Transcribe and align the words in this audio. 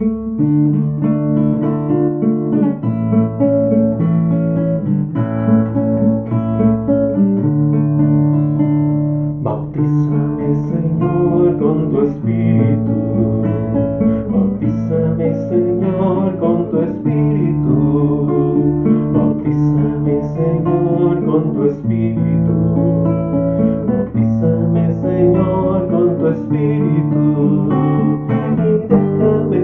Bautízame, 0.00 0.64
Señor, 10.68 11.56
con 11.58 11.90
tu 11.92 12.00
espíritu. 12.00 13.42
Bautízame, 14.28 15.32
Señor, 15.48 16.38
con 16.38 16.70
tu 16.70 16.80
espíritu. 16.80 17.76
Bautízame, 19.12 20.22
Señor, 20.34 21.24
con 21.24 21.52
tu 21.54 21.64
espíritu. 21.66 22.56
Bautízame, 23.86 24.90
Señor, 24.90 25.86
con 25.88 26.18
tu 26.18 26.26
espíritu. 26.26 27.83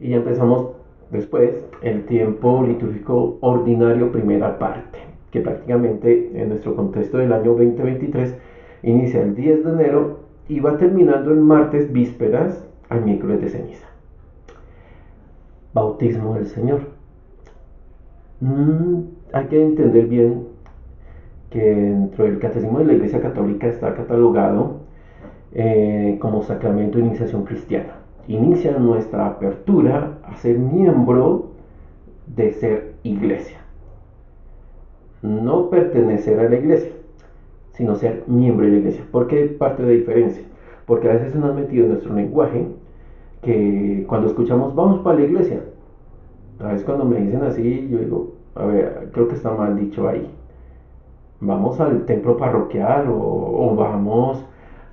Y 0.00 0.10
ya 0.10 0.16
empezamos 0.16 0.70
después 1.10 1.50
el 1.82 2.06
tiempo 2.06 2.62
litúrgico 2.66 3.38
ordinario, 3.40 4.10
primera 4.10 4.58
parte, 4.58 4.98
que 5.30 5.40
prácticamente 5.40 6.30
en 6.34 6.48
nuestro 6.48 6.74
contexto 6.74 7.18
del 7.18 7.32
año 7.32 7.52
2023 7.54 8.36
inicia 8.82 9.22
el 9.22 9.34
10 9.34 9.64
de 9.64 9.70
enero 9.70 10.20
y 10.48 10.60
va 10.60 10.78
terminando 10.78 11.30
el 11.30 11.40
martes 11.40 11.92
vísperas 11.92 12.66
al 12.88 13.04
miércoles 13.04 13.40
de 13.40 13.50
ceniza. 13.50 13.86
Bautismo 15.74 16.34
del 16.34 16.46
Señor. 16.46 16.80
Mm, 18.40 19.02
hay 19.32 19.46
que 19.46 19.62
entender 19.62 20.06
bien 20.06 20.48
que 21.50 21.62
dentro 21.62 22.24
del 22.24 22.38
Catecismo 22.38 22.78
de 22.78 22.86
la 22.86 22.92
Iglesia 22.94 23.20
Católica 23.20 23.66
está 23.66 23.94
catalogado 23.94 24.80
eh, 25.52 26.16
como 26.20 26.42
sacramento 26.42 26.98
de 26.98 27.04
iniciación 27.04 27.44
cristiana. 27.44 27.99
Inicia 28.28 28.78
nuestra 28.78 29.26
apertura 29.26 30.18
a 30.22 30.36
ser 30.36 30.58
miembro 30.58 31.50
de 32.26 32.52
ser 32.52 32.94
iglesia. 33.02 33.58
No 35.22 35.68
pertenecer 35.68 36.40
a 36.40 36.48
la 36.48 36.56
iglesia, 36.56 36.92
sino 37.72 37.96
ser 37.96 38.24
miembro 38.26 38.66
de 38.66 38.72
la 38.72 38.78
iglesia. 38.78 39.04
¿Por 39.10 39.26
qué 39.26 39.46
parte 39.46 39.82
de 39.82 39.96
diferencia? 39.96 40.44
Porque 40.86 41.08
a 41.08 41.14
veces 41.14 41.32
se 41.32 41.38
nos 41.38 41.50
ha 41.50 41.54
metido 41.54 41.84
en 41.84 41.92
nuestro 41.92 42.14
lenguaje 42.14 42.66
que 43.42 44.04
cuando 44.08 44.28
escuchamos 44.28 44.74
vamos 44.74 45.00
para 45.00 45.18
la 45.18 45.24
iglesia, 45.24 45.60
a 46.58 46.68
veces 46.68 46.84
cuando 46.84 47.04
me 47.04 47.20
dicen 47.20 47.42
así, 47.42 47.88
yo 47.90 47.98
digo, 47.98 48.32
a 48.54 48.64
ver, 48.64 49.10
creo 49.12 49.28
que 49.28 49.34
está 49.34 49.50
mal 49.52 49.78
dicho 49.78 50.08
ahí 50.08 50.30
vamos 51.40 51.80
al 51.80 52.04
templo 52.04 52.36
parroquial 52.36 53.06
o, 53.10 53.74
vamos 53.74 54.44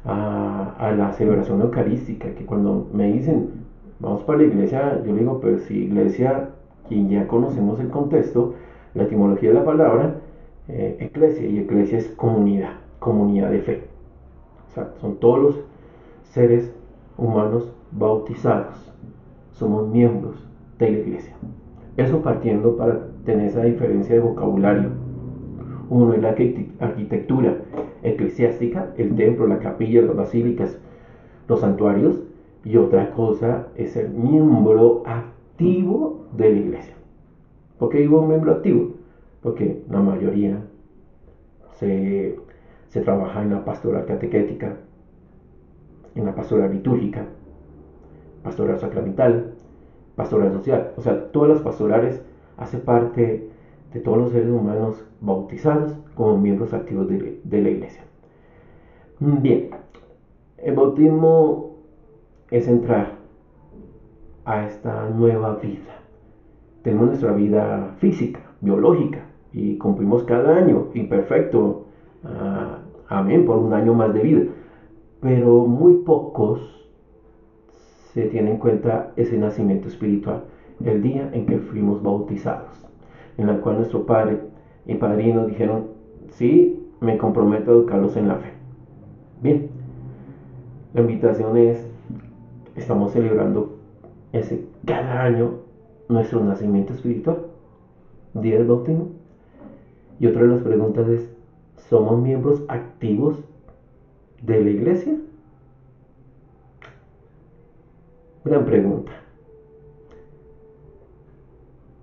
a, 0.08 0.94
la 0.98 1.12
celebración 1.14 1.62
eucarística, 1.62 2.34
que 2.34 2.46
cuando 2.46 2.88
me 2.94 3.12
dicen, 3.12 3.50
vamos 4.00 4.24
para 4.24 4.40
la 4.40 4.46
iglesia, 4.46 5.04
yo 5.06 5.14
digo, 5.14 5.40
pero 5.42 5.60
si 5.60 5.84
iglesia, 5.84 6.50
quien 6.88 7.10
ya 7.10 7.28
conocemos 7.28 7.80
el 7.80 7.90
contexto, 7.90 8.54
la 8.94 9.04
etimología 9.04 9.50
de 9.50 9.56
la 9.56 9.66
palabra, 9.66 10.16
eh, 10.70 10.98
eclesia, 11.00 11.46
y 11.46 11.60
eclesia 11.60 11.98
es 11.98 12.08
comunidad, 12.10 12.74
comunidad 13.00 13.52
de 13.52 13.60
fe. 13.60 13.84
O 14.70 14.74
sea, 14.74 14.92
son 15.02 15.18
todos 15.18 15.40
los 15.40 15.56
seres 16.24 16.74
humanos 17.18 17.74
bautizados, 17.92 18.94
somos 19.52 19.88
miembros 19.90 20.36
de 20.80 20.92
la 20.92 20.98
iglesia. 21.00 21.36
Eso 21.98 22.22
partiendo 22.22 22.78
para 22.78 23.08
tener 23.26 23.48
esa 23.48 23.64
diferencia 23.64 24.16
de 24.16 24.22
vocabulario 24.22 25.08
uno 25.90 26.14
es 26.14 26.22
la 26.22 26.36
arquitectura 26.80 27.58
eclesiástica, 28.04 28.94
el 28.98 29.16
templo, 29.16 29.48
la 29.48 29.60
capilla, 29.60 30.02
las 30.02 30.16
basílicas, 30.16 30.78
los 31.48 31.60
santuarios, 31.62 32.20
y 32.64 32.78
otra 32.78 33.12
cosa 33.12 33.68
es 33.76 33.96
el 33.96 34.10
miembro 34.10 35.04
activo 35.06 36.26
de 36.36 36.52
la 36.52 36.58
iglesia. 36.58 36.94
¿Por 37.80 37.90
qué 37.90 38.00
digo 38.00 38.26
miembro 38.26 38.52
activo? 38.52 38.96
Porque 39.42 39.84
la 39.90 40.02
mayoría 40.02 40.62
se, 41.72 42.38
se 42.90 43.02
trabaja 43.02 43.44
en 43.44 43.52
la 43.52 43.64
pastoral 43.64 44.06
catequética, 44.06 44.78
en 46.16 46.26
la 46.26 46.36
pastoral 46.36 46.72
litúrgica, 46.74 47.26
pastoral 48.44 48.80
sacramental, 48.80 49.54
pastoral 50.16 50.52
social. 50.52 50.92
O 50.98 51.02
sea, 51.02 51.32
todas 51.32 51.50
las 51.50 51.62
pastorales 51.62 52.22
hacen 52.58 52.82
parte 52.82 53.50
de 53.98 54.04
todos 54.04 54.18
los 54.20 54.32
seres 54.32 54.50
humanos 54.50 55.04
bautizados 55.22 55.98
como 56.14 56.38
miembros 56.38 56.72
activos 56.74 57.08
de, 57.08 57.40
la 57.50 57.70
iglesia. 57.70 58.04
Bien, 59.20 59.72
el 60.58 60.76
bautismo 60.76 61.78
es 62.52 62.68
entrar 62.68 63.16
a 64.46 64.68
esta 64.68 65.10
nueva 65.10 65.56
vida. 65.56 66.02
Tenemos 66.84 67.08
nuestra 67.08 67.34
vida 67.34 67.96
física, 67.98 68.40
biológica, 68.62 69.26
y 69.52 69.78
cumplimos 69.78 70.24
cada 70.26 70.56
año, 70.56 70.90
imperfecto, 70.94 71.88
ah, 72.24 72.80
amén, 73.10 73.46
por 73.46 73.58
un 73.58 73.74
año 73.74 73.96
más 73.96 74.14
de 74.14 74.22
vida. 74.22 74.44
Pero 75.22 75.66
muy 75.66 76.04
pocos 76.04 76.62
se 78.14 78.28
tienen 78.28 78.54
en 78.54 78.60
cuenta 78.60 79.12
ese 79.16 79.38
nacimiento 79.38 79.88
espiritual, 79.88 80.44
el 80.84 81.02
día 81.02 81.32
en 81.34 81.48
que 81.48 81.58
fuimos 81.58 82.04
bautizados 82.04 82.87
en 83.38 83.48
la 83.48 83.60
cual 83.62 83.78
nuestro 83.78 84.06
padre 84.06 84.42
y 84.86 84.96
padrino 84.96 85.46
dijeron, 85.46 85.88
sí, 86.32 86.88
me 87.00 87.18
comprometo 87.18 87.72
a 87.72 87.74
educarlos 87.76 88.16
en 88.18 88.28
la 88.28 88.36
fe. 88.36 88.52
Bien, 89.42 89.70
la 90.94 91.02
invitación 91.02 91.58
es, 91.58 91.86
estamos 92.76 93.12
celebrando 93.12 93.78
ese 94.34 94.66
cada 94.86 95.24
año 95.24 95.60
nuestro 96.10 96.44
nacimiento 96.44 96.94
espiritual, 96.94 97.48
día 98.34 98.58
del 98.58 98.68
bautismo. 98.68 99.10
Y 100.20 100.28
otra 100.28 100.42
de 100.44 100.48
las 100.48 100.62
preguntas 100.62 101.08
es, 101.08 101.30
¿somos 101.90 102.20
miembros 102.20 102.64
activos 102.68 103.44
de 104.42 104.64
la 104.64 104.70
iglesia? 104.70 105.16
Gran 108.44 108.66
pregunta. 108.66 109.12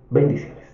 Bendiciones. 0.09 0.64